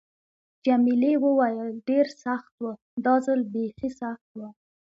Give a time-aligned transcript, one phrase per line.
[0.65, 2.65] جميلې وويل:: ډېر سخت و،
[3.05, 4.41] دا ځل بیخي سخت و.